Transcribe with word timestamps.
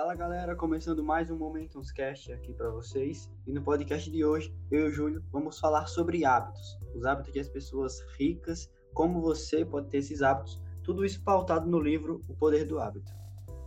Fala 0.00 0.14
galera, 0.14 0.56
começando 0.56 1.04
mais 1.04 1.30
um 1.30 1.36
Momentum's 1.36 1.92
Cast 1.92 2.32
aqui 2.32 2.54
para 2.54 2.70
vocês. 2.70 3.30
E 3.46 3.52
no 3.52 3.60
podcast 3.60 4.10
de 4.10 4.24
hoje, 4.24 4.50
eu 4.70 4.86
e 4.86 4.88
o 4.88 4.90
Júlio 4.90 5.22
vamos 5.30 5.60
falar 5.60 5.86
sobre 5.88 6.24
hábitos. 6.24 6.78
Os 6.94 7.04
hábitos 7.04 7.34
de 7.34 7.40
as 7.40 7.50
pessoas 7.50 8.00
ricas, 8.16 8.72
como 8.94 9.20
você 9.20 9.62
pode 9.62 9.90
ter 9.90 9.98
esses 9.98 10.22
hábitos, 10.22 10.58
tudo 10.82 11.04
isso 11.04 11.22
pautado 11.22 11.68
no 11.68 11.78
livro 11.78 12.22
O 12.30 12.34
Poder 12.34 12.64
do 12.64 12.78
Hábito. 12.78 13.12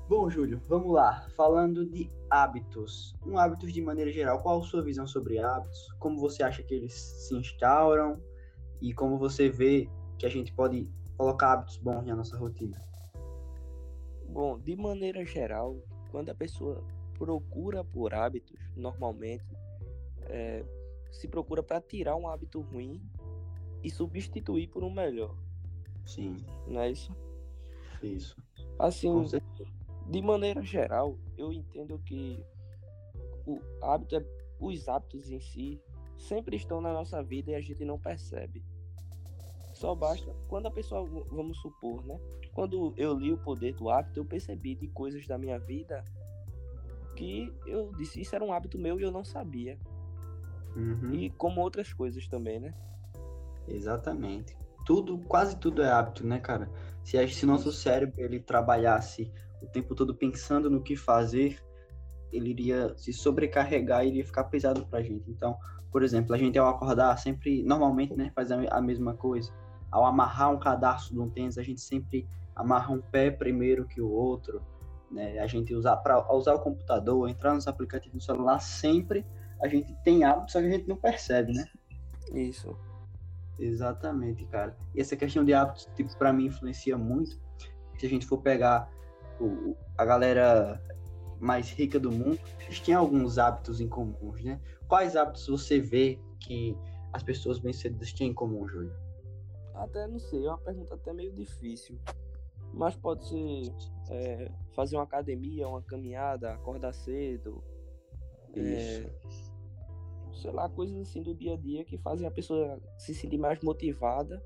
Bom, 0.10 0.28
Júlio, 0.28 0.60
vamos 0.68 0.92
lá. 0.92 1.24
Falando 1.36 1.86
de 1.86 2.10
hábitos. 2.32 3.16
Um 3.24 3.38
hábitos 3.38 3.72
de 3.72 3.84
maneira 3.84 4.12
geral, 4.12 4.42
qual 4.42 4.60
a 4.60 4.64
sua 4.64 4.82
visão 4.82 5.06
sobre 5.06 5.38
hábitos? 5.38 5.94
Como 6.00 6.20
você 6.20 6.42
acha 6.42 6.64
que 6.64 6.74
eles 6.74 6.94
se 6.96 7.36
instauram? 7.36 8.20
E 8.82 8.92
como 8.92 9.20
você 9.20 9.50
vê 9.50 9.88
que 10.18 10.26
a 10.26 10.30
gente 10.30 10.52
pode 10.52 10.90
colocar 11.16 11.54
hábitos 11.54 11.78
bons 11.78 12.08
na 12.08 12.16
nossa 12.16 12.36
rotina? 12.36 12.82
Bom, 14.28 14.58
de 14.58 14.76
maneira 14.76 15.24
geral, 15.24 15.78
quando 16.14 16.30
a 16.30 16.36
pessoa 16.36 16.84
procura 17.18 17.84
por 17.84 18.14
hábitos, 18.14 18.60
normalmente 18.76 19.44
é, 20.28 20.64
se 21.12 21.28
procura 21.28 21.64
para 21.64 21.82
tirar 21.82 22.16
um 22.16 22.28
hábito 22.28 22.62
ruim 22.62 23.02
e 23.84 23.90
substituir 23.90 24.68
por 24.68 24.84
um 24.84 24.92
melhor. 24.92 25.36
Sim. 26.06 26.46
Não 26.68 26.82
é 26.82 26.92
isso? 26.92 27.12
Isso. 28.04 28.38
Assim, 28.78 29.12
de 30.08 30.22
maneira 30.22 30.62
geral, 30.62 31.18
eu 31.36 31.52
entendo 31.52 31.98
que 31.98 32.46
o 33.48 33.60
hábito 33.82 34.16
é, 34.16 34.24
os 34.60 34.88
hábitos 34.88 35.32
em 35.32 35.40
si 35.40 35.82
sempre 36.16 36.56
estão 36.56 36.80
na 36.80 36.94
nossa 36.94 37.24
vida 37.24 37.50
e 37.50 37.56
a 37.56 37.62
gente 37.62 37.84
não 37.84 37.98
percebe. 37.98 38.64
Só 39.84 39.94
basta 39.94 40.34
quando 40.48 40.68
a 40.68 40.72
pessoa, 40.72 41.06
vamos 41.30 41.58
supor, 41.58 42.06
né? 42.06 42.18
Quando 42.54 42.94
eu 42.96 43.20
li 43.20 43.34
o 43.34 43.38
poder 43.38 43.74
do 43.74 43.90
hábito, 43.90 44.22
eu 44.22 44.24
percebi 44.24 44.76
de 44.76 44.88
coisas 44.88 45.28
da 45.28 45.38
minha 45.38 45.60
vida 45.60 46.06
que 47.18 47.54
eu 47.68 47.92
disse 47.98 48.22
isso 48.22 48.34
era 48.34 48.46
um 48.46 48.54
hábito 48.54 48.80
meu 48.80 48.98
e 48.98 49.04
eu 49.04 49.12
não 49.12 49.26
sabia. 49.26 49.78
Uhum. 50.74 51.14
E 51.16 51.30
como 51.32 51.60
outras 51.60 51.92
coisas 51.92 52.26
também, 52.30 52.62
né? 52.62 52.74
Exatamente. 53.68 54.56
Tudo, 54.86 55.18
quase 55.18 55.58
tudo 55.58 55.82
é 55.82 55.92
hábito, 55.92 56.26
né, 56.26 56.40
cara? 56.40 56.72
Se, 57.04 57.28
se 57.28 57.46
nosso 57.46 57.70
cérebro 57.70 58.22
ele 58.22 58.40
trabalhasse 58.40 59.30
o 59.62 59.68
tempo 59.68 59.94
todo 59.94 60.16
pensando 60.16 60.70
no 60.70 60.82
que 60.82 60.96
fazer, 60.96 61.62
ele 62.32 62.52
iria 62.52 62.98
se 62.98 63.12
sobrecarregar 63.12 64.06
e 64.06 64.12
iria 64.12 64.26
ficar 64.26 64.46
pesado 64.46 64.86
pra 64.86 65.02
gente. 65.02 65.30
Então, 65.30 65.58
por 65.92 66.04
exemplo, 66.04 66.34
a 66.34 66.38
gente 66.38 66.58
ao 66.58 66.70
acordar 66.70 67.18
sempre, 67.18 67.62
normalmente, 67.64 68.16
né, 68.16 68.32
faz 68.34 68.50
a 68.50 68.82
mesma 68.82 69.14
coisa. 69.14 69.52
Ao 69.94 70.04
amarrar 70.06 70.52
um 70.52 70.58
cadarço 70.58 71.14
de 71.14 71.20
um 71.20 71.30
tênis, 71.30 71.56
a 71.60 71.62
gente 71.62 71.80
sempre 71.80 72.28
amarra 72.56 72.92
um 72.92 73.00
pé 73.00 73.30
primeiro 73.30 73.86
que 73.86 74.02
o 74.02 74.10
outro, 74.10 74.60
né? 75.12 75.38
A 75.38 75.46
gente 75.46 75.72
usar 75.76 75.98
para 75.98 76.34
usar 76.34 76.56
o 76.56 76.60
computador, 76.60 77.30
entrar 77.30 77.54
nos 77.54 77.68
aplicativos 77.68 78.18
do 78.18 78.26
celular, 78.26 78.60
sempre 78.60 79.24
a 79.62 79.68
gente 79.68 79.94
tem 80.04 80.24
hábito, 80.24 80.52
só 80.52 80.60
que 80.60 80.66
a 80.66 80.72
gente 80.72 80.88
não 80.88 80.96
percebe, 80.98 81.54
né? 81.54 81.64
Isso. 82.34 82.76
Exatamente, 83.60 84.46
cara. 84.46 84.76
E 84.96 85.00
essa 85.00 85.16
questão 85.16 85.46
de 85.46 85.54
hábitos, 85.54 85.88
tipo, 85.96 86.18
para 86.18 86.34
mim 86.34 86.46
influencia 86.46 86.98
muito. 86.98 87.40
Se 88.00 88.08
a 88.08 88.10
gente 88.10 88.26
for 88.26 88.40
pegar 88.40 88.92
o, 89.40 89.76
a 89.96 90.04
galera 90.04 90.82
mais 91.40 91.70
rica 91.70 92.00
do 92.00 92.12
mundo, 92.12 92.40
eles 92.66 92.80
têm 92.80 92.96
alguns 92.96 93.38
hábitos 93.38 93.80
em 93.80 93.88
comuns, 93.88 94.44
né? 94.44 94.60
Quais 94.88 95.16
hábitos 95.16 95.48
você 95.48 95.80
vê 95.80 96.20
que 96.40 96.76
as 97.12 97.22
pessoas 97.22 97.60
bem-sucedidas 97.60 98.12
têm 98.12 98.30
em 98.30 98.34
comum, 98.34 98.68
Júlio? 98.68 99.03
Até 99.74 100.08
não 100.08 100.20
sei, 100.20 100.46
é 100.46 100.50
uma 100.50 100.58
pergunta 100.58 100.94
até 100.94 101.14
meio 101.14 101.32
difícil. 101.34 101.98
Mas 102.74 102.96
pode 102.96 103.28
ser 103.28 103.74
é, 104.10 104.52
fazer 104.76 104.96
uma 104.96 105.04
academia, 105.04 105.68
uma 105.68 105.82
caminhada, 105.82 106.54
acordar 106.54 106.94
cedo. 106.94 107.64
É, 108.56 109.10
sei 110.34 110.52
lá, 110.52 110.70
coisas 110.70 110.98
assim 110.98 111.22
do 111.22 111.34
dia 111.34 111.54
a 111.54 111.58
dia 111.58 111.84
que 111.86 111.98
fazem 111.98 112.28
a 112.28 112.32
pessoa 112.32 112.80
se 112.98 113.14
sentir 113.14 113.38
mais 113.38 113.60
motivada 113.62 114.44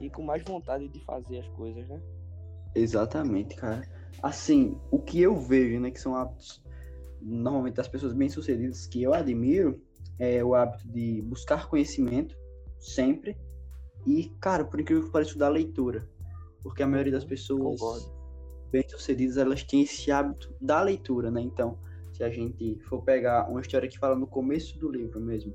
e 0.00 0.10
com 0.10 0.22
mais 0.22 0.42
vontade 0.42 0.88
de 0.88 1.00
fazer 1.00 1.38
as 1.38 1.48
coisas, 1.48 1.88
né? 1.88 2.00
Exatamente, 2.74 3.56
cara. 3.56 3.82
Assim, 4.22 4.78
o 4.90 4.98
que 4.98 5.20
eu 5.20 5.34
vejo, 5.36 5.80
né, 5.80 5.90
que 5.90 6.00
são 6.00 6.14
hábitos 6.14 6.62
normalmente 7.20 7.74
das 7.74 7.88
pessoas 7.88 8.12
bem-sucedidas 8.12 8.86
que 8.86 9.02
eu 9.02 9.14
admiro, 9.14 9.80
é 10.18 10.44
o 10.44 10.54
hábito 10.54 10.86
de 10.88 11.22
buscar 11.22 11.68
conhecimento 11.68 12.36
sempre 12.78 13.36
e, 14.06 14.32
cara, 14.40 14.64
por 14.64 14.80
incrível 14.80 15.04
que 15.04 15.10
pareça, 15.10 15.36
da 15.36 15.48
leitura. 15.48 16.08
Porque 16.62 16.82
a 16.82 16.86
maioria 16.86 17.12
das 17.12 17.24
pessoas 17.24 17.80
bem-sucedidas, 18.70 19.36
elas 19.36 19.64
têm 19.64 19.82
esse 19.82 20.10
hábito 20.12 20.54
da 20.60 20.80
leitura, 20.80 21.30
né? 21.30 21.40
Então, 21.40 21.78
se 22.12 22.22
a 22.22 22.30
gente 22.30 22.78
for 22.84 23.02
pegar 23.02 23.48
uma 23.50 23.60
história 23.60 23.88
que 23.88 23.98
fala 23.98 24.14
no 24.14 24.26
começo 24.26 24.78
do 24.78 24.90
livro 24.90 25.20
mesmo, 25.20 25.52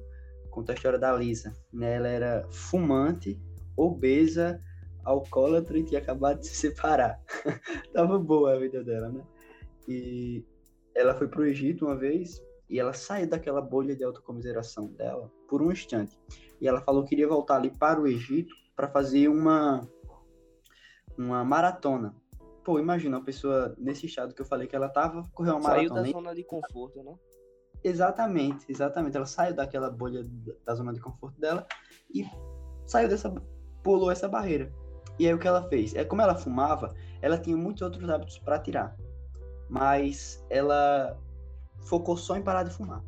conta 0.50 0.73
a 0.73 0.75
história 0.75 1.00
da 1.00 1.16
Lisa, 1.16 1.53
né? 1.72 1.95
Ela 1.95 2.07
era 2.09 2.47
fumante, 2.50 3.40
obesa, 3.75 4.61
alcoólatra 5.03 5.79
e 5.79 5.84
tinha 5.84 6.01
acabado 6.01 6.40
de 6.40 6.47
se 6.47 6.56
separar. 6.56 7.22
Tava 7.94 8.19
boa 8.19 8.53
a 8.53 8.59
vida 8.59 8.84
dela, 8.84 9.09
né? 9.09 9.23
E 9.88 10.45
ela 10.94 11.16
foi 11.16 11.28
pro 11.28 11.45
Egito 11.45 11.85
uma 11.85 11.95
vez 11.95 12.41
e 12.69 12.79
ela 12.79 12.94
saiu 12.94 13.28
daquela 13.28 13.61
bolha 13.61 13.95
de 13.95 14.03
autocomiseração 14.03 14.88
dela 14.88 15.31
por 15.51 15.62
um 15.62 15.69
instante. 15.69 16.17
E 16.62 16.67
ela 16.67 16.79
falou 16.79 17.03
que 17.03 17.13
iria 17.13 17.28
voltar 17.28 17.57
ali 17.57 17.69
para 17.69 18.00
o 18.00 18.07
Egito 18.07 18.56
para 18.73 18.88
fazer 18.88 19.28
uma 19.28 19.85
uma 21.17 21.44
maratona. 21.44 22.16
Pô, 22.63 22.79
imagina 22.79 23.17
uma 23.17 23.25
pessoa 23.25 23.75
nesse 23.78 24.06
estado 24.06 24.34
que 24.34 24.41
eu 24.41 24.45
falei 24.45 24.66
que 24.66 24.75
ela 24.75 24.88
tava, 24.88 25.29
correu 25.34 25.56
uma 25.56 25.61
Saiu 25.61 25.90
maratona. 25.90 26.01
Saiu 26.03 26.13
da 26.13 26.19
zona 26.19 26.35
de 26.35 26.44
conforto, 26.45 27.03
né? 27.03 27.13
Exatamente, 27.84 28.66
exatamente. 28.72 29.17
Ela 29.17 29.25
saiu 29.25 29.53
daquela 29.53 29.90
bolha 29.90 30.23
da 30.66 30.73
zona 30.73 30.94
de 30.94 31.01
conforto 31.01 31.38
dela 31.38 31.67
e 32.13 32.25
saiu 32.85 33.09
dessa, 33.09 33.29
pulou 33.84 34.09
essa 34.09 34.29
barreira. 34.29 34.72
E 35.19 35.28
aí 35.28 35.34
o 35.34 35.40
que 35.40 35.47
ela 35.47 35.67
fez? 35.67 35.94
É 35.95 36.06
como 36.06 36.22
ela 36.22 36.35
fumava, 36.35 36.95
ela 37.22 37.38
tinha 37.38 37.57
muitos 37.57 37.81
outros 37.81 38.09
hábitos 38.09 38.38
para 38.38 38.57
tirar, 38.57 38.95
mas 39.69 40.45
ela 40.50 41.19
focou 41.81 42.16
só 42.16 42.38
em 42.38 42.41
parar 42.41 42.63
de 42.63 42.69
fumar. 42.69 43.03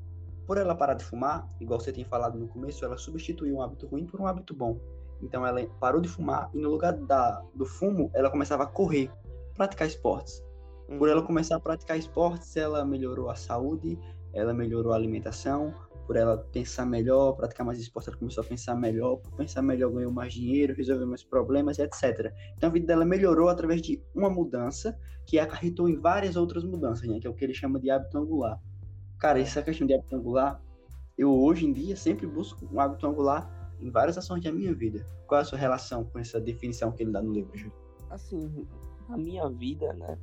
Por 0.46 0.58
ela 0.58 0.76
parar 0.76 0.96
de 0.96 1.04
fumar, 1.04 1.48
igual 1.60 1.80
você 1.80 1.92
tinha 1.92 2.06
falado 2.06 2.38
no 2.38 2.48
começo, 2.48 2.84
ela 2.84 2.98
substituiu 2.98 3.56
um 3.56 3.62
hábito 3.62 3.88
ruim 3.88 4.06
por 4.06 4.20
um 4.20 4.28
hábito 4.28 4.54
bom. 4.54 4.80
Então 5.22 5.46
ela 5.48 5.66
parou 5.80 6.02
de 6.02 6.10
fumar 6.10 6.50
e 6.54 6.60
no 6.60 6.70
lugar 6.70 6.94
da, 6.94 7.42
do 7.56 7.66
fumo, 7.66 8.12
ela 8.14 8.30
começava 8.30 8.64
a 8.64 8.68
correr, 8.68 9.10
praticar 9.56 9.88
esportes. 9.88 10.44
Uhum. 10.90 10.98
Por 10.98 11.10
ela 11.10 11.22
começar 11.22 11.56
a 11.56 11.60
praticar 11.60 11.98
esportes, 11.98 12.56
ela 12.58 12.84
melhorou 12.84 13.30
a 13.30 13.36
saúde, 13.36 13.98
ela 14.34 14.54
melhorou 14.54 14.92
a 14.92 14.96
alimentação. 14.96 15.74
Por 16.06 16.18
ela 16.18 16.38
pensar 16.38 16.86
melhor, 16.86 17.32
praticar 17.32 17.66
mais 17.66 17.80
esportes, 17.80 18.10
ela 18.10 18.18
começou 18.18 18.44
a 18.44 18.46
pensar 18.46 18.76
melhor. 18.76 19.16
Por 19.18 19.32
pensar 19.38 19.62
melhor, 19.62 19.90
ganhou 19.90 20.12
mais 20.12 20.34
dinheiro, 20.34 20.76
resolveu 20.76 21.08
mais 21.08 21.24
problemas, 21.24 21.80
etc. 21.80 22.34
Então 22.58 22.70
a 22.70 22.74
vida 22.74 22.88
dela 22.88 23.06
melhorou 23.06 23.48
através 23.48 23.82
de 23.82 24.04
uma 24.14 24.30
mudança 24.30 24.98
que 25.26 25.40
acarretou 25.40 25.88
em 25.88 25.98
várias 25.98 26.36
outras 26.36 26.66
mudanças, 26.66 27.08
né? 27.08 27.20
Que 27.22 27.28
é 27.28 27.30
o 27.30 27.34
que 27.34 27.46
ele 27.46 27.54
chama 27.54 27.80
de 27.80 27.90
hábito 27.90 28.18
angular. 28.18 28.60
Cara, 29.20 29.40
essa 29.40 29.62
questão 29.62 29.88
de 29.88 29.94
hábito 29.94 30.16
angular, 30.16 30.62
eu 31.18 31.32
hoje 31.32 31.66
em 31.66 31.74
dia 31.74 31.96
sempre 31.96 32.28
busco 32.28 32.68
um 32.72 32.80
hábito 32.80 33.08
angular 33.08 33.50
em 33.80 33.90
várias 33.90 34.18
ações 34.18 34.44
da 34.44 34.52
minha 34.52 34.74
vida. 34.74 35.06
Qual 35.28 35.40
é 35.40 35.42
a 35.42 35.46
sua 35.46 35.58
relação 35.58 36.06
com 36.06 36.20
essa 36.20 36.40
definição 36.40 36.92
que 36.92 37.04
ele 37.04 37.12
dá 37.12 37.22
no 37.22 37.34
livro, 37.34 37.56
Júlio? 37.58 37.74
Assim, 38.10 38.68
na 39.08 39.18
minha 39.18 39.50
vida, 39.50 39.94
né? 39.94 40.18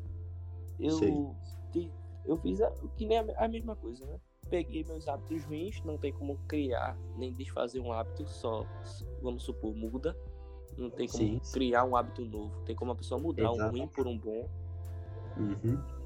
Eu, 0.78 1.34
te, 1.70 1.92
eu 2.24 2.36
fiz 2.38 2.60
a, 2.60 2.70
que 2.96 3.06
nem 3.06 3.18
a, 3.18 3.24
a, 3.36 3.48
mesma 3.48 3.76
coisa, 3.76 4.06
né? 4.06 4.18
Peguei 4.48 4.82
meus 4.84 5.06
hábitos 5.06 5.44
ruins, 5.44 5.82
não 5.84 5.98
tem 5.98 6.12
como 6.12 6.36
criar 6.48 6.96
nem 7.16 7.32
desfazer 7.32 7.80
um 7.80 7.92
hábito 7.92 8.26
só, 8.26 8.66
vamos 9.22 9.42
supor, 9.42 9.74
muda. 9.74 10.16
Não 10.76 10.88
tem 10.88 11.06
como 11.06 11.24
Sim. 11.24 11.52
criar 11.52 11.84
um 11.84 11.94
hábito 11.94 12.24
novo. 12.24 12.62
Tem 12.64 12.74
como 12.74 12.92
a 12.92 12.94
pessoa 12.94 13.20
mudar 13.20 13.52
Exato. 13.52 13.62
um 13.62 13.70
ruim 13.70 13.88
por 13.88 14.06
um 14.06 14.16
bom. 14.16 14.48
Uhum. 15.36 15.99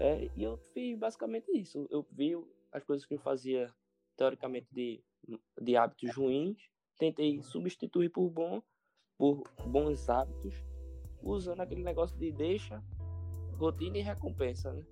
É, 0.00 0.28
e 0.34 0.42
eu 0.42 0.56
fiz 0.56 0.98
basicamente 0.98 1.52
isso. 1.52 1.86
Eu 1.90 2.04
vi 2.10 2.32
as 2.72 2.82
coisas 2.82 3.06
que 3.06 3.14
eu 3.14 3.18
fazia 3.18 3.72
teoricamente 4.16 4.66
de, 4.72 5.00
de 5.60 5.76
hábitos 5.76 6.16
ruins 6.16 6.56
tentei 7.00 7.42
substituir 7.42 8.10
por 8.10 8.28
bom, 8.28 8.62
por 9.16 9.42
bons 9.66 10.08
hábitos, 10.10 10.54
usando 11.22 11.60
aquele 11.60 11.82
negócio 11.82 12.16
de 12.18 12.30
deixa, 12.30 12.82
rotina 13.56 13.96
e 13.96 14.02
recompensa, 14.02 14.70
né? 14.70 14.84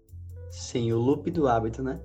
Sim, 0.50 0.90
o 0.92 0.98
loop 0.98 1.30
do 1.30 1.46
hábito, 1.46 1.82
né? 1.82 2.00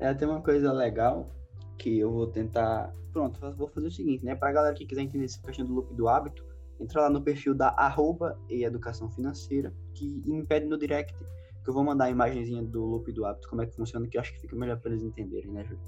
É 0.00 0.08
até 0.08 0.26
uma 0.26 0.40
coisa 0.40 0.72
legal 0.72 1.30
que 1.78 1.98
eu 1.98 2.10
vou 2.10 2.26
tentar. 2.26 2.92
Pronto, 3.12 3.38
vou 3.56 3.68
fazer 3.68 3.88
o 3.88 3.90
seguinte, 3.90 4.24
né? 4.24 4.34
Pra 4.34 4.50
galera 4.50 4.74
que 4.74 4.86
quiser 4.86 5.02
entender 5.02 5.26
essa 5.26 5.40
questão 5.42 5.66
do 5.66 5.74
loop 5.74 5.94
do 5.94 6.08
hábito, 6.08 6.42
entra 6.80 7.02
lá 7.02 7.10
no 7.10 7.20
perfil 7.20 7.54
da 7.54 7.68
arroba 7.68 8.40
e 8.48 8.64
educação 8.64 9.10
financeira, 9.10 9.74
que 9.94 10.22
me 10.24 10.44
pede 10.46 10.66
no 10.66 10.78
direct, 10.78 11.14
que 11.62 11.70
eu 11.70 11.74
vou 11.74 11.84
mandar 11.84 12.06
a 12.06 12.10
imagenzinha 12.10 12.62
do 12.62 12.84
loop 12.84 13.12
do 13.12 13.24
hábito, 13.24 13.48
como 13.48 13.62
é 13.62 13.66
que 13.66 13.74
funciona, 13.74 14.06
que 14.06 14.16
eu 14.16 14.20
acho 14.20 14.32
que 14.34 14.40
fica 14.40 14.56
melhor 14.56 14.80
para 14.80 14.90
eles 14.90 15.02
entenderem, 15.02 15.50
né, 15.50 15.64
Júlio? 15.64 15.80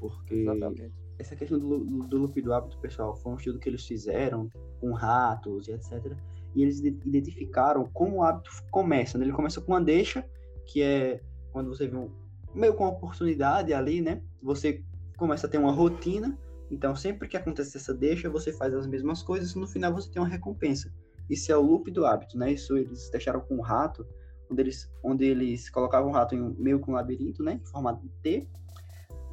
Porque 0.00 0.34
Exatamente 0.34 1.08
essa 1.18 1.34
questão 1.34 1.58
do, 1.58 1.78
do 1.78 2.16
loop 2.16 2.40
do 2.40 2.52
hábito, 2.52 2.78
pessoal, 2.78 3.16
foi 3.16 3.32
um 3.32 3.36
estudo 3.36 3.58
que 3.58 3.68
eles 3.68 3.84
fizeram 3.84 4.48
com 4.80 4.92
ratos 4.92 5.66
e 5.66 5.72
etc. 5.72 6.16
E 6.54 6.62
eles 6.62 6.78
identificaram 6.80 7.88
como 7.92 8.18
o 8.18 8.22
hábito 8.22 8.50
começa. 8.70 9.18
Né? 9.18 9.24
Ele 9.24 9.32
começa 9.32 9.60
com 9.60 9.72
uma 9.72 9.80
deixa, 9.80 10.24
que 10.64 10.80
é 10.80 11.20
quando 11.52 11.68
você 11.68 11.88
vê 11.88 11.96
um, 11.96 12.10
meio 12.54 12.74
com 12.74 12.84
uma 12.84 12.92
oportunidade 12.92 13.74
ali, 13.74 14.00
né? 14.00 14.22
Você 14.42 14.84
começa 15.16 15.46
a 15.46 15.50
ter 15.50 15.58
uma 15.58 15.72
rotina, 15.72 16.38
então 16.70 16.94
sempre 16.94 17.26
que 17.26 17.36
acontece 17.36 17.76
essa 17.76 17.92
deixa, 17.92 18.30
você 18.30 18.52
faz 18.52 18.72
as 18.72 18.86
mesmas 18.86 19.22
coisas 19.22 19.52
e 19.52 19.58
no 19.58 19.66
final 19.66 19.92
você 19.92 20.10
tem 20.10 20.22
uma 20.22 20.28
recompensa. 20.28 20.92
Isso 21.28 21.50
é 21.50 21.56
o 21.56 21.62
loop 21.62 21.90
do 21.90 22.06
hábito, 22.06 22.38
né? 22.38 22.52
Isso 22.52 22.76
eles 22.76 23.10
deixaram 23.10 23.40
com 23.40 23.56
o 23.56 23.60
rato, 23.60 24.06
onde 24.50 24.62
eles, 24.62 24.90
onde 25.02 25.24
eles 25.24 25.70
colocavam 25.70 26.10
o 26.10 26.12
rato 26.12 26.34
em 26.34 26.40
um, 26.40 26.54
meio 26.58 26.80
com 26.80 26.92
um 26.92 26.94
labirinto, 26.94 27.42
né? 27.42 27.60
Em 27.62 27.66
formato 27.66 28.02
de 28.02 28.08
T. 28.22 28.48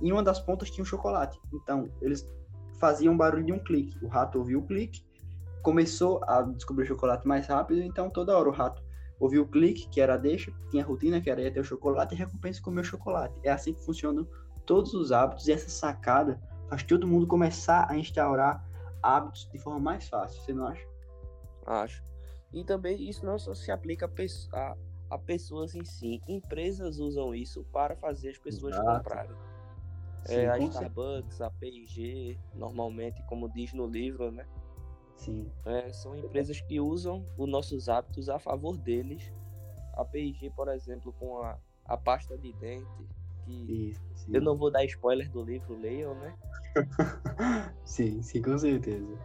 E 0.01 0.11
uma 0.11 0.23
das 0.23 0.39
pontas 0.39 0.69
tinha 0.69 0.83
um 0.83 0.85
chocolate. 0.85 1.39
Então, 1.53 1.89
eles 2.01 2.27
faziam 2.79 3.13
um 3.13 3.17
barulho 3.17 3.45
de 3.45 3.53
um 3.53 3.59
clique. 3.59 3.97
O 4.03 4.07
rato 4.07 4.37
ouviu 4.37 4.59
o 4.59 4.63
clique, 4.63 5.05
começou 5.61 6.21
a 6.25 6.41
descobrir 6.41 6.83
o 6.83 6.87
chocolate 6.87 7.27
mais 7.27 7.47
rápido, 7.47 7.81
então 7.81 8.09
toda 8.09 8.37
hora 8.37 8.49
o 8.49 8.51
rato 8.51 8.83
ouviu 9.19 9.43
o 9.43 9.47
clique, 9.47 9.87
que 9.89 10.01
era 10.01 10.15
a 10.15 10.17
deixa, 10.17 10.53
tinha 10.69 10.83
a 10.83 10.85
rotina, 10.85 11.21
que 11.21 11.29
era 11.29 11.41
ir 11.41 11.51
ter 11.51 11.61
o 11.61 11.63
chocolate, 11.63 12.13
e 12.13 12.17
recompensa 12.17 12.61
comer 12.61 12.81
o 12.81 12.83
chocolate. 12.83 13.33
É 13.43 13.51
assim 13.51 13.73
que 13.73 13.83
funcionam 13.83 14.27
todos 14.65 14.93
os 14.93 15.11
hábitos, 15.11 15.47
e 15.47 15.53
essa 15.53 15.69
sacada 15.69 16.39
faz 16.69 16.83
todo 16.83 17.07
mundo 17.07 17.25
começar 17.25 17.89
a 17.89 17.97
instaurar 17.97 18.63
hábitos 19.01 19.49
de 19.51 19.59
forma 19.59 19.79
mais 19.79 20.07
fácil, 20.07 20.41
você 20.41 20.53
não 20.53 20.67
acha? 20.67 20.85
Acho. 21.65 22.03
E 22.53 22.63
também 22.63 23.09
isso 23.09 23.25
não 23.25 23.37
só 23.37 23.53
se 23.53 23.71
aplica 23.71 24.09
a, 24.53 24.75
a 25.15 25.17
pessoas 25.17 25.73
em 25.73 25.83
si. 25.83 26.21
Empresas 26.27 26.99
usam 26.99 27.33
isso 27.33 27.63
para 27.71 27.95
fazer 27.95 28.29
as 28.29 28.37
pessoas 28.37 28.75
Exato. 28.75 28.97
comprarem. 28.97 29.35
Sim, 30.25 30.35
é, 30.35 30.49
a 30.49 30.57
Starbucks, 30.57 31.41
a 31.41 31.49
P&G, 31.49 32.37
normalmente, 32.53 33.23
como 33.23 33.49
diz 33.49 33.73
no 33.73 33.87
livro, 33.87 34.31
né? 34.31 34.45
Sim. 35.15 35.49
É, 35.65 35.91
são 35.93 36.15
empresas 36.17 36.59
que 36.61 36.79
usam 36.79 37.25
os 37.37 37.47
nossos 37.47 37.87
hábitos 37.87 38.27
a 38.27 38.39
favor 38.39 38.77
deles. 38.77 39.31
A 39.93 40.03
P&G, 40.03 40.49
por 40.49 40.67
exemplo, 40.67 41.13
com 41.13 41.41
a, 41.41 41.57
a 41.85 41.95
pasta 41.95 42.37
de 42.37 42.51
dente, 42.53 43.07
que 43.45 43.91
isso, 43.91 44.01
eu 44.33 44.41
não 44.41 44.57
vou 44.57 44.69
dar 44.69 44.83
spoiler 44.83 45.29
do 45.31 45.43
livro, 45.43 45.75
leiam, 45.75 46.13
né? 46.15 46.35
sim, 47.85 48.21
sim, 48.21 48.41
com 48.41 48.57
certeza. 48.57 49.17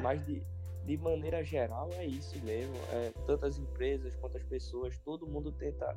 Mas 0.00 0.24
de, 0.24 0.42
de 0.84 0.96
maneira 0.96 1.42
geral 1.44 1.88
é 1.94 2.06
isso 2.06 2.38
mesmo. 2.44 2.74
É, 2.92 3.12
tantas 3.26 3.58
empresas 3.58 4.14
quanto 4.16 4.36
as 4.36 4.44
pessoas, 4.44 4.98
todo 4.98 5.26
mundo 5.26 5.52
tenta 5.52 5.96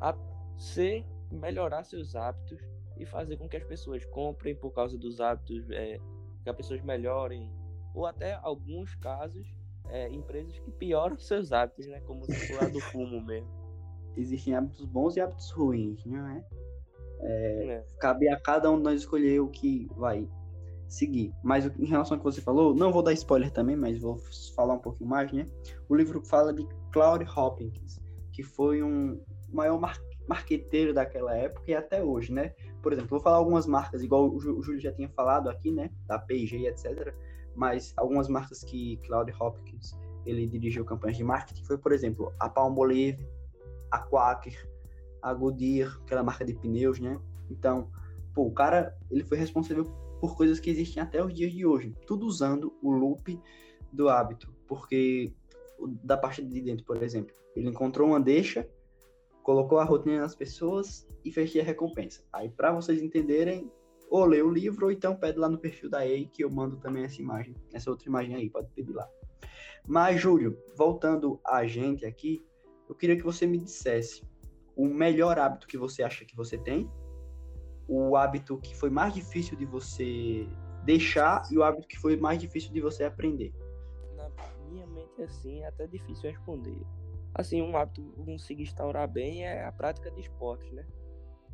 a, 0.00 0.16
ser, 0.56 1.04
melhorar 1.30 1.84
seus 1.84 2.14
hábitos 2.14 2.60
e 2.98 3.04
fazer 3.04 3.36
com 3.36 3.48
que 3.48 3.56
as 3.56 3.64
pessoas 3.64 4.04
comprem 4.06 4.54
por 4.54 4.70
causa 4.72 4.96
dos 4.96 5.20
hábitos, 5.20 5.70
é, 5.70 5.98
que 6.42 6.50
as 6.50 6.56
pessoas 6.56 6.82
melhorem, 6.82 7.50
ou 7.94 8.06
até 8.06 8.34
alguns 8.42 8.94
casos, 8.94 9.46
é, 9.88 10.08
empresas 10.08 10.58
que 10.58 10.70
pioram 10.70 11.16
seus 11.20 11.52
hábitos, 11.52 11.86
né? 11.86 12.00
Como 12.00 12.24
se 12.24 12.34
for 12.48 12.64
a 12.64 12.68
do 12.68 12.80
fumo 12.80 13.20
mesmo. 13.20 13.48
Existem 14.16 14.54
hábitos 14.54 14.84
bons 14.86 15.16
e 15.16 15.20
hábitos 15.20 15.50
ruins, 15.50 16.04
não 16.06 16.26
é? 16.26 16.44
É, 17.20 17.66
é. 17.66 17.84
Cabe 17.98 18.28
a 18.28 18.38
cada 18.38 18.70
um 18.70 18.76
de 18.78 18.82
nós 18.82 19.00
escolher 19.00 19.40
o 19.40 19.48
que 19.48 19.88
vai 19.94 20.26
seguir. 20.88 21.32
Mas 21.42 21.66
em 21.78 21.86
relação 21.86 22.16
ao 22.16 22.18
que 22.18 22.24
você 22.24 22.40
falou, 22.40 22.74
não 22.74 22.92
vou 22.92 23.02
dar 23.02 23.12
spoiler 23.12 23.50
também, 23.50 23.76
mas 23.76 23.98
vou 23.98 24.18
falar 24.54 24.74
um 24.74 24.78
pouquinho 24.78 25.08
mais, 25.08 25.32
né? 25.32 25.46
O 25.88 25.94
livro 25.94 26.20
fala 26.22 26.52
de 26.52 26.66
Claude 26.92 27.24
Hopkins, 27.36 28.00
que 28.32 28.42
foi 28.42 28.82
um 28.82 29.20
maior 29.52 29.80
mar 29.80 29.98
marqueteiro 30.28 30.92
daquela 30.92 31.36
época 31.36 31.70
e 31.70 31.74
até 31.74 32.02
hoje, 32.02 32.32
né? 32.32 32.52
Por 32.82 32.92
exemplo, 32.92 33.10
vou 33.10 33.20
falar 33.20 33.36
algumas 33.36 33.64
marcas, 33.64 34.02
igual 34.02 34.28
o 34.28 34.40
Júlio 34.40 34.80
já 34.80 34.92
tinha 34.92 35.08
falado 35.08 35.48
aqui, 35.48 35.70
né? 35.70 35.90
Da 36.06 36.18
P&G, 36.18 36.66
etc. 36.66 37.14
Mas 37.54 37.92
algumas 37.96 38.28
marcas 38.28 38.64
que 38.64 38.96
Claude 39.06 39.32
Hopkins 39.38 39.96
ele 40.24 40.46
dirigiu 40.46 40.84
campanhas 40.84 41.16
de 41.16 41.22
marketing 41.22 41.64
foi, 41.64 41.78
por 41.78 41.92
exemplo, 41.92 42.32
a 42.40 42.48
Palmolive, 42.48 43.24
a 43.90 43.98
Quaker, 44.00 44.68
a 45.22 45.32
Goodyear, 45.32 45.96
aquela 46.02 46.24
marca 46.24 46.44
de 46.44 46.54
pneus, 46.54 46.98
né? 46.98 47.20
Então, 47.48 47.88
pô, 48.34 48.46
o 48.46 48.52
cara, 48.52 48.96
ele 49.10 49.22
foi 49.22 49.38
responsável 49.38 49.84
por 50.20 50.36
coisas 50.36 50.60
que 50.60 50.70
existem 50.70 51.02
até 51.02 51.24
os 51.24 51.32
dias 51.32 51.52
de 51.52 51.66
hoje, 51.66 51.94
tudo 52.06 52.26
usando 52.26 52.72
o 52.82 52.90
loop 52.90 53.40
do 53.92 54.08
hábito, 54.08 54.52
porque 54.66 55.32
da 56.02 56.16
parte 56.16 56.42
de 56.42 56.60
dentro, 56.60 56.84
por 56.84 57.02
exemplo, 57.02 57.34
ele 57.54 57.68
encontrou 57.68 58.08
uma 58.08 58.20
deixa, 58.20 58.68
colocou 59.42 59.78
a 59.78 59.84
rotina 59.84 60.20
nas 60.20 60.34
pessoas 60.34 61.06
e 61.24 61.30
fez 61.30 61.54
a 61.56 61.62
recompensa. 61.62 62.22
Aí, 62.32 62.48
para 62.48 62.72
vocês 62.72 63.02
entenderem, 63.02 63.70
ou 64.10 64.24
lê 64.24 64.42
o 64.42 64.50
livro, 64.50 64.86
ou 64.86 64.92
então 64.92 65.16
pede 65.16 65.38
lá 65.38 65.48
no 65.48 65.58
perfil 65.58 65.90
da 65.90 66.06
EI, 66.06 66.26
que 66.26 66.42
eu 66.42 66.50
mando 66.50 66.76
também 66.76 67.04
essa 67.04 67.20
imagem, 67.20 67.54
essa 67.72 67.90
outra 67.90 68.08
imagem 68.08 68.34
aí, 68.34 68.50
pode 68.50 68.68
pedir 68.70 68.92
lá. 68.92 69.08
Mas, 69.86 70.20
Júlio, 70.20 70.58
voltando 70.76 71.40
a 71.46 71.66
gente 71.66 72.04
aqui, 72.04 72.44
eu 72.88 72.94
queria 72.94 73.16
que 73.16 73.22
você 73.22 73.46
me 73.46 73.58
dissesse 73.58 74.22
o 74.76 74.86
melhor 74.86 75.38
hábito 75.38 75.66
que 75.66 75.78
você 75.78 76.02
acha 76.02 76.24
que 76.24 76.36
você 76.36 76.58
tem, 76.58 76.90
o 77.88 78.16
hábito 78.16 78.58
que 78.58 78.76
foi 78.76 78.90
mais 78.90 79.14
difícil 79.14 79.56
de 79.56 79.64
você 79.64 80.46
deixar 80.84 81.42
e 81.50 81.58
o 81.58 81.62
hábito 81.62 81.86
que 81.88 81.98
foi 81.98 82.16
mais 82.16 82.38
difícil 82.40 82.72
de 82.72 82.80
você 82.80 83.04
aprender. 83.04 83.52
Na 84.16 84.30
minha 84.68 84.86
mente, 84.86 85.22
assim, 85.22 85.62
é 85.62 85.66
até 85.66 85.86
difícil 85.86 86.30
responder. 86.30 86.80
Assim, 87.34 87.60
um 87.60 87.76
hábito 87.76 88.02
que 88.02 88.20
eu 88.20 88.24
consigo 88.24 88.62
instaurar 88.62 89.08
bem 89.08 89.44
é 89.44 89.64
a 89.64 89.72
prática 89.72 90.10
de 90.10 90.20
esportes, 90.20 90.70
né? 90.72 90.86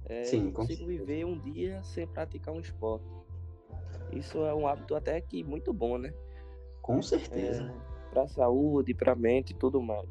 É, 0.06 0.25
Sim, 0.25 0.46
eu 0.46 0.52
consigo 0.52 0.87
viver 0.87 1.25
um 1.25 1.38
dia 1.38 1.82
sem 1.82 2.06
praticar 2.06 2.55
um 2.55 2.61
esporte. 2.61 3.06
Isso 4.12 4.44
é 4.44 4.55
um 4.55 4.67
hábito 4.67 4.94
até 4.94 5.20
que 5.20 5.43
muito 5.43 5.73
bom, 5.73 5.99
né? 5.99 6.12
Com 6.81 7.00
certeza. 7.00 7.64
É, 7.64 8.11
para 8.11 8.29
saúde, 8.29 8.94
para 8.94 9.14
mente 9.14 9.52
e 9.52 9.56
tudo 9.56 9.81
mais. 9.81 10.08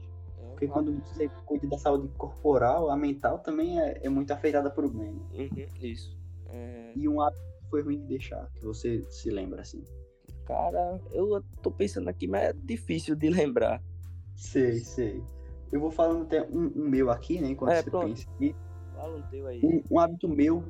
Porque 0.62 0.68
quando 0.68 1.02
você 1.04 1.28
cuida 1.44 1.68
da 1.68 1.78
saúde 1.80 2.08
corporal, 2.10 2.92
a 2.92 2.96
mental 2.96 3.40
também 3.40 3.82
é, 3.82 4.00
é 4.04 4.10
muito 4.10 4.32
afetada 4.32 4.70
por 4.70 4.88
bem. 4.88 5.20
Uhum, 5.34 5.50
isso. 5.82 6.16
É... 6.50 6.92
E 6.96 7.10
um 7.10 7.20
hábito 7.20 7.42
que 7.64 7.70
foi 7.72 7.82
ruim 7.82 8.00
de 8.00 8.06
deixar, 8.06 8.48
que 8.54 8.64
você 8.64 9.02
se 9.10 9.32
lembra 9.32 9.62
assim? 9.62 9.84
Cara, 10.46 11.02
eu 11.12 11.44
tô 11.64 11.72
pensando 11.72 12.10
aqui, 12.10 12.28
mas 12.28 12.50
é 12.50 12.54
difícil 12.54 13.16
de 13.16 13.28
lembrar. 13.30 13.82
Sei, 14.36 14.82
sei. 14.82 15.24
Eu 15.72 15.80
vou 15.80 15.90
falando 15.90 16.24
até 16.24 16.44
um, 16.44 16.72
um 16.76 16.88
meu 16.88 17.10
aqui, 17.10 17.42
né? 17.42 17.50
Enquanto 17.50 17.72
é, 17.72 17.82
você 17.82 17.90
pronto. 17.90 18.08
pensa 18.10 18.30
aqui. 18.30 18.56
Fala 18.94 19.18
um 19.18 19.22
teu 19.24 19.48
aí. 19.48 19.66
Um, 19.66 19.96
um, 19.96 20.00
hábito 20.00 20.30
meu, 20.30 20.64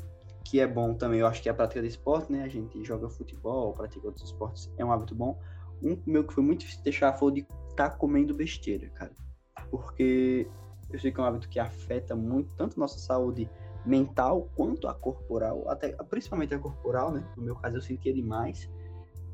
que 0.46 0.62
é 0.62 0.68
bom 0.68 0.94
também, 0.94 1.20
eu 1.20 1.28
acho 1.28 1.42
que 1.42 1.50
é 1.50 1.52
a 1.52 1.56
prática 1.56 1.82
de 1.82 1.90
esporte, 1.90 2.32
né? 2.32 2.44
A 2.44 2.48
gente 2.48 2.82
joga 2.86 3.10
futebol, 3.10 3.74
pratica 3.74 4.08
outros 4.08 4.24
esportes, 4.24 4.72
é 4.78 4.86
um 4.86 4.92
hábito 4.94 5.14
bom. 5.14 5.38
Um 5.84 5.98
meu 6.06 6.24
que 6.24 6.34
foi 6.34 6.44
muito 6.44 6.60
difícil 6.62 6.80
de 6.80 6.86
deixar 6.86 7.12
foi 7.18 7.28
o 7.28 7.32
de 7.32 7.42
estar 7.42 7.90
tá 7.90 7.98
comendo 7.98 8.34
besteira, 8.34 8.88
cara 8.92 9.12
porque 9.72 10.48
eu 10.92 11.00
sei 11.00 11.12
que 11.12 11.20
é 11.20 11.24
um 11.24 11.26
hábito 11.26 11.50
que 11.50 11.60
afeta 11.60 12.16
muito 12.16 12.54
tanto 12.56 12.80
nossa 12.80 13.00
saúde 13.00 13.50
mental 13.86 14.50
quanto 14.56 14.88
a 14.88 14.94
corporal, 14.94 15.68
até 15.70 15.92
principalmente 16.04 16.54
a 16.54 16.60
corporal, 16.60 17.12
né? 17.12 17.26
No 17.36 17.44
meu 17.44 17.56
caso 17.56 17.78
eu 17.78 17.82
sentia 17.82 18.14
demais. 18.14 18.70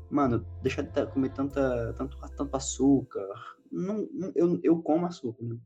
Mano, 0.08 0.46
deixar 0.62 0.82
de 0.82 1.06
comer 1.08 1.30
tanta, 1.30 1.92
tanto, 1.94 2.16
tanto 2.34 2.56
açúcar. 2.56 3.28
Não, 3.70 4.08
não, 4.12 4.32
eu, 4.34 4.58
eu 4.62 4.82
como 4.82 5.04
açúcar, 5.04 5.44
né? 5.44 5.58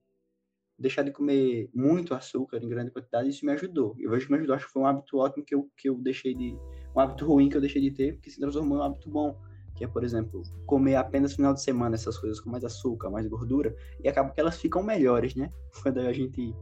Deixar 0.76 1.02
de 1.02 1.12
comer 1.12 1.70
muito 1.73 2.12
açúcar 2.12 2.58
em 2.58 2.68
grande 2.68 2.90
quantidade, 2.90 3.28
isso 3.28 3.46
me 3.46 3.52
ajudou. 3.52 3.94
Eu 4.00 4.11
vejo 4.11 4.26
que 4.26 4.32
me 4.32 4.38
ajudou. 4.38 4.56
Acho 4.56 4.66
que 4.66 4.73
foi 4.73 4.82
um 4.82 4.87
hábito 4.87 5.18
ótimo 5.18 5.44
que 5.44 5.54
eu, 5.54 5.70
que 5.76 5.88
eu 5.88 5.96
deixei 5.96 6.35
de. 6.35 6.58
Um 6.96 7.00
hábito 7.00 7.25
ruim 7.25 7.49
que 7.49 7.56
eu 7.56 7.61
deixei 7.61 7.80
de 7.80 7.92
ter, 7.92 8.14
porque 8.14 8.30
se 8.30 8.40
transformou 8.40 8.78
em 8.78 8.80
um 8.80 8.85
hábito 8.85 9.08
bom 9.08 9.38
que 9.82 9.86
é, 9.86 9.88
por 9.88 10.04
exemplo, 10.04 10.44
comer 10.64 10.94
apenas 10.94 11.34
final 11.34 11.52
de 11.52 11.60
semana 11.60 11.96
essas 11.96 12.16
coisas 12.16 12.38
com 12.38 12.48
mais 12.48 12.64
açúcar, 12.64 13.10
mais 13.10 13.26
gordura, 13.26 13.74
e 14.02 14.08
acaba 14.08 14.30
que 14.30 14.40
elas 14.40 14.56
ficam 14.56 14.80
melhores, 14.80 15.34
né? 15.34 15.52
Quando 15.82 15.98
a 15.98 16.12
gente 16.12 16.54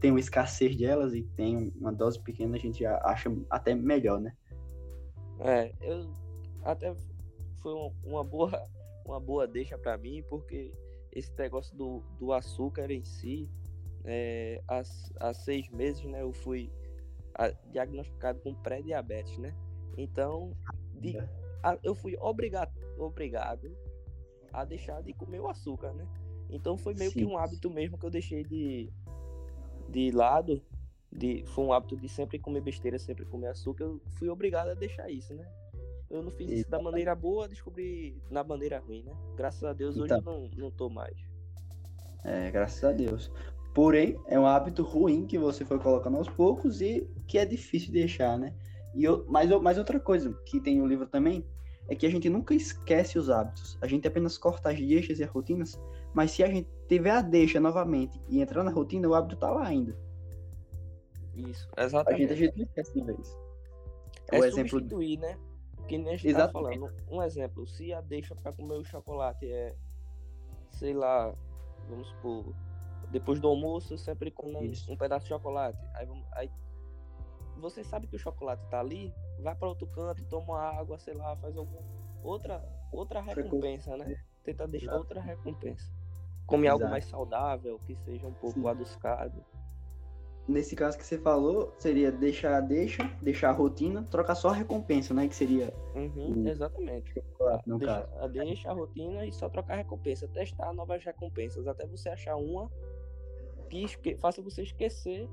tem 0.00 0.12
uma 0.12 0.20
escassez 0.20 0.76
delas 0.76 1.14
e 1.14 1.24
tem 1.34 1.72
uma 1.74 1.92
dose 1.92 2.20
pequena, 2.20 2.56
a 2.56 2.60
gente 2.60 2.80
já 2.80 2.96
acha 3.02 3.28
até 3.50 3.74
melhor, 3.74 4.20
né? 4.20 4.36
É, 5.40 5.72
eu 5.80 6.08
até 6.62 6.94
foi 7.60 7.74
uma 8.04 8.22
boa 8.22 8.50
uma 9.04 9.18
boa 9.18 9.48
deixa 9.48 9.76
para 9.76 9.98
mim, 9.98 10.22
porque 10.30 10.70
esse 11.12 11.32
negócio 11.36 11.76
do, 11.76 12.04
do 12.20 12.32
açúcar 12.32 12.88
em 12.88 13.02
si, 13.02 13.50
é, 14.04 14.62
há, 14.68 14.82
há 15.18 15.34
seis 15.34 15.68
meses, 15.70 16.04
né, 16.04 16.22
eu 16.22 16.32
fui 16.32 16.70
diagnosticado 17.72 18.38
com 18.40 18.54
pré-diabetes, 18.54 19.36
né? 19.38 19.52
Então, 19.98 20.52
de, 20.94 21.18
é 21.18 21.43
eu 21.82 21.94
fui 21.94 22.16
obrigado, 22.18 22.72
obrigado 22.98 23.74
a 24.52 24.64
deixar 24.64 25.02
de 25.02 25.12
comer 25.12 25.40
o 25.40 25.48
açúcar, 25.48 25.92
né? 25.92 26.06
Então 26.50 26.76
foi 26.76 26.94
meio 26.94 27.10
Sim. 27.10 27.20
que 27.20 27.24
um 27.24 27.36
hábito 27.36 27.70
mesmo 27.70 27.98
que 27.98 28.06
eu 28.06 28.10
deixei 28.10 28.44
de, 28.44 28.92
de 29.88 30.10
lado. 30.10 30.62
De, 31.10 31.44
foi 31.46 31.64
um 31.64 31.72
hábito 31.72 31.96
de 31.96 32.08
sempre 32.08 32.38
comer 32.38 32.60
besteira, 32.60 32.98
sempre 32.98 33.24
comer 33.24 33.48
açúcar. 33.48 33.84
Eu 33.84 34.00
fui 34.18 34.28
obrigado 34.28 34.68
a 34.68 34.74
deixar 34.74 35.10
isso, 35.10 35.34
né? 35.34 35.46
Eu 36.10 36.22
não 36.22 36.30
fiz 36.30 36.50
isso 36.50 36.70
da 36.70 36.80
maneira 36.80 37.14
boa, 37.14 37.48
descobri 37.48 38.20
na 38.30 38.44
maneira 38.44 38.78
ruim, 38.78 39.02
né? 39.02 39.12
Graças 39.36 39.64
a 39.64 39.72
Deus 39.72 39.96
hoje 39.96 40.14
então, 40.14 40.34
eu 40.34 40.40
não, 40.40 40.50
não 40.56 40.70
tô 40.70 40.88
mais. 40.88 41.16
É, 42.24 42.50
graças 42.50 42.82
a 42.84 42.92
Deus. 42.92 43.30
Porém, 43.74 44.16
é 44.28 44.38
um 44.38 44.46
hábito 44.46 44.82
ruim 44.82 45.26
que 45.26 45.36
você 45.36 45.64
foi 45.64 45.78
colocando 45.80 46.16
aos 46.16 46.28
poucos 46.28 46.80
e 46.80 47.08
que 47.26 47.38
é 47.38 47.44
difícil 47.44 47.88
de 47.88 47.94
deixar, 47.94 48.38
né? 48.38 48.54
E 48.94 49.02
eu, 49.02 49.24
mas, 49.28 49.50
mas 49.60 49.78
outra 49.78 49.98
coisa 49.98 50.32
que 50.46 50.60
tem 50.60 50.78
no 50.78 50.86
livro 50.86 51.06
também 51.06 51.44
é 51.88 51.94
que 51.94 52.06
a 52.06 52.10
gente 52.10 52.30
nunca 52.30 52.54
esquece 52.54 53.18
os 53.18 53.28
hábitos. 53.28 53.78
A 53.80 53.86
gente 53.86 54.06
apenas 54.08 54.38
corta 54.38 54.70
as 54.70 54.78
deixas 54.78 55.18
e 55.18 55.24
as 55.24 55.30
rotinas, 55.30 55.78
mas 56.14 56.30
se 56.30 56.42
a 56.42 56.46
gente 56.46 56.68
tiver 56.88 57.10
a 57.10 57.20
deixa 57.20 57.60
novamente 57.60 58.20
e 58.28 58.40
entrar 58.40 58.62
na 58.64 58.70
rotina, 58.70 59.08
o 59.08 59.14
hábito 59.14 59.36
tá 59.36 59.50
lá 59.50 59.66
ainda. 59.66 59.96
Isso, 61.34 61.68
A 61.76 61.84
exatamente. 61.84 62.20
gente, 62.22 62.32
a 62.32 62.36
gente 62.36 62.56
não 62.58 62.64
esquece 62.64 62.94
de 62.94 63.02
vez. 63.04 63.38
É 64.32 64.38
o 64.40 64.44
exemplo- 64.44 64.70
substituir, 64.70 65.18
né? 65.18 65.38
Que 65.88 65.98
nem 65.98 66.14
a 66.14 66.16
gente 66.16 66.34
tá 66.34 66.48
falando. 66.48 66.90
Um 67.10 67.22
exemplo, 67.22 67.66
se 67.66 67.92
a 67.92 68.00
deixa 68.00 68.34
pra 68.34 68.52
comer 68.52 68.74
o 68.74 68.84
chocolate 68.84 69.46
é, 69.50 69.74
sei 70.70 70.94
lá, 70.94 71.34
vamos 71.88 72.08
supor, 72.08 72.54
depois 73.10 73.38
do 73.40 73.48
almoço 73.48 73.92
eu 73.92 73.98
sempre 73.98 74.30
como 74.30 74.58
um, 74.58 74.72
um 74.88 74.96
pedaço 74.96 75.24
de 75.26 75.28
chocolate. 75.28 75.78
Aí, 75.94 76.08
aí 76.32 76.50
você 77.58 77.84
sabe 77.84 78.06
que 78.06 78.16
o 78.16 78.18
chocolate 78.18 78.64
tá 78.70 78.80
ali, 78.80 79.12
vai 79.40 79.54
pra 79.54 79.68
outro 79.68 79.86
canto, 79.86 80.24
toma 80.26 80.58
água, 80.60 80.98
sei 80.98 81.14
lá, 81.14 81.36
faz 81.36 81.56
alguma 81.56 81.82
outra 82.22 82.62
outra 82.92 83.20
recompensa, 83.20 83.96
né? 83.96 84.16
Tenta 84.44 84.66
deixar 84.68 84.86
Exato. 84.86 84.98
outra 84.98 85.20
recompensa. 85.20 85.92
Come 86.46 86.68
algo 86.68 86.82
Exato. 86.82 86.90
mais 86.92 87.04
saudável, 87.06 87.78
que 87.86 87.96
seja 87.96 88.26
um 88.26 88.32
pouco 88.34 88.60
Sim. 88.60 88.68
adocicado. 88.68 89.44
Nesse 90.46 90.76
caso 90.76 90.98
que 90.98 91.04
você 91.06 91.16
falou, 91.16 91.72
seria 91.78 92.12
deixar 92.12 92.58
a 92.58 92.60
deixa, 92.60 93.02
deixar 93.22 93.48
a 93.48 93.52
rotina, 93.52 94.02
trocar 94.02 94.34
só 94.34 94.50
a 94.50 94.52
recompensa, 94.52 95.14
né? 95.14 95.26
Que 95.26 95.34
seria 95.34 95.72
Uhum, 95.94 96.34
Hum. 96.42 96.46
exatamente. 96.48 97.14
no 97.66 97.78
deixa, 97.78 98.02
caso. 98.02 98.18
a- 98.22 98.28
deixa 98.28 98.70
a 98.70 98.74
rotina 98.74 99.24
e 99.24 99.32
só 99.32 99.48
trocar 99.48 99.72
a 99.74 99.76
recompensa. 99.78 100.28
Testar 100.28 100.72
novas 100.74 101.02
recompensas 101.02 101.66
até 101.66 101.86
você 101.86 102.10
achar 102.10 102.36
uma 102.36 102.70
que 103.70 103.84
esque- 103.84 104.16
faça 104.18 104.42
você 104.42 104.62
esquecer 104.62 105.28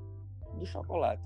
do 0.58 0.64
chocolate. 0.64 1.22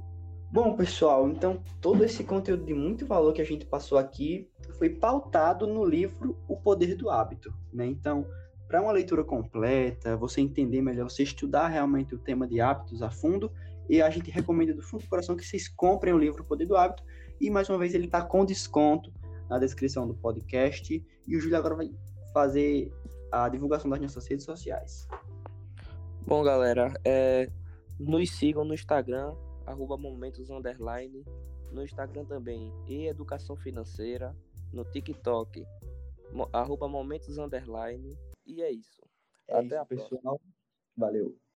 Bom, 0.50 0.76
pessoal, 0.76 1.28
então 1.28 1.60
todo 1.80 2.04
esse 2.04 2.22
conteúdo 2.22 2.64
de 2.64 2.72
muito 2.72 3.04
valor 3.04 3.32
que 3.32 3.42
a 3.42 3.46
gente 3.46 3.66
passou 3.66 3.98
aqui 3.98 4.48
foi 4.78 4.88
pautado 4.88 5.66
no 5.66 5.84
livro 5.84 6.36
O 6.48 6.56
Poder 6.56 6.94
do 6.94 7.10
Hábito, 7.10 7.52
né? 7.72 7.84
Então, 7.86 8.26
para 8.68 8.80
uma 8.80 8.92
leitura 8.92 9.24
completa, 9.24 10.16
você 10.16 10.40
entender 10.40 10.80
melhor, 10.80 11.10
você 11.10 11.24
estudar 11.24 11.68
realmente 11.68 12.14
o 12.14 12.18
tema 12.18 12.46
de 12.46 12.60
hábitos 12.60 13.02
a 13.02 13.10
fundo, 13.10 13.50
e 13.88 14.00
a 14.00 14.08
gente 14.08 14.30
recomenda 14.30 14.72
do 14.72 14.82
fundo 14.82 15.02
do 15.02 15.08
coração 15.08 15.36
que 15.36 15.44
vocês 15.44 15.68
comprem 15.68 16.14
o 16.14 16.18
livro 16.18 16.42
O 16.42 16.46
Poder 16.46 16.66
do 16.66 16.76
Hábito, 16.76 17.04
e 17.40 17.50
mais 17.50 17.68
uma 17.68 17.78
vez 17.78 17.94
ele 17.94 18.06
está 18.06 18.22
com 18.22 18.44
desconto 18.44 19.12
na 19.48 19.58
descrição 19.58 20.06
do 20.06 20.14
podcast, 20.14 21.04
e 21.26 21.36
o 21.36 21.40
Júlio 21.40 21.56
agora 21.56 21.74
vai 21.74 21.90
fazer 22.32 22.92
a 23.30 23.48
divulgação 23.48 23.90
das 23.90 24.00
nossas 24.00 24.26
redes 24.26 24.44
sociais. 24.44 25.08
Bom, 26.26 26.42
galera, 26.42 26.92
é, 27.04 27.50
nos 27.98 28.30
sigam 28.36 28.64
no 28.64 28.74
Instagram, 28.74 29.34
arroba 29.66 29.96
momentos 29.96 30.50
underline, 30.50 31.24
no 31.72 31.82
Instagram 31.82 32.24
também, 32.24 32.72
e 32.86 33.06
educação 33.06 33.56
financeira, 33.56 34.34
no 34.72 34.84
TikTok, 34.84 35.66
arroba 36.52 36.88
momentos 36.88 37.38
underline, 37.38 38.16
e 38.44 38.62
é 38.62 38.70
isso. 38.70 39.02
É 39.48 39.56
Até 39.56 39.66
isso, 39.66 39.76
a 39.76 39.86
próxima. 39.86 40.18
pessoal. 40.18 40.40
Valeu. 40.96 41.36